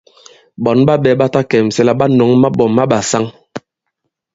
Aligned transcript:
Ɓɔ̌n 0.63 0.79
ɓa 0.87 0.95
ɓɛ̄ 1.03 1.13
ɓa 1.19 1.27
ta 1.33 1.41
kɛ̀msɛ 1.49 1.81
la 1.87 1.93
ɓa 1.99 2.05
ɓɛ̌ŋ 2.17 2.31
maɓɔ̀ 2.41 2.69
ma 2.75 2.83
ɓàsaŋ. 2.91 3.25